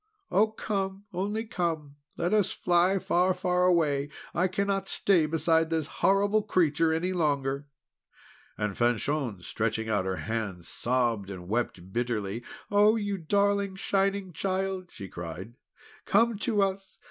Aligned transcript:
Oh, 0.31 0.47
come! 0.47 1.05
Only 1.13 1.45
come! 1.45 1.97
Let 2.17 2.33
us 2.33 2.49
fly 2.51 2.97
far, 2.97 3.35
far 3.35 3.65
away! 3.65 4.09
I 4.33 4.47
cannot 4.47 4.89
stay 4.89 5.27
beside 5.27 5.69
this 5.69 5.85
horrible 6.01 6.41
creature 6.41 6.91
any 6.91 7.13
longer." 7.13 7.67
And 8.57 8.75
Fanchon, 8.75 9.43
stretching 9.43 9.89
out 9.89 10.05
her 10.05 10.15
hands, 10.25 10.67
sobbed 10.67 11.29
and 11.29 11.47
wept 11.47 11.93
bitterly. 11.93 12.43
"Oh, 12.71 12.95
you 12.95 13.19
darling 13.19 13.75
Shining 13.75 14.33
Child," 14.33 14.89
she 14.91 15.07
cried. 15.07 15.53
"Come 16.07 16.35
to 16.39 16.63
us! 16.63 16.99